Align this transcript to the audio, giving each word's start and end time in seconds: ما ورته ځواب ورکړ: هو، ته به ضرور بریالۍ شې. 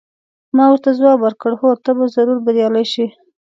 ما 0.55 0.65
ورته 0.69 0.89
ځواب 0.99 1.17
ورکړ: 1.23 1.51
هو، 1.61 1.69
ته 1.83 1.91
به 1.97 2.05
ضرور 2.15 2.37
بریالۍ 2.45 2.85
شې. 2.93 3.05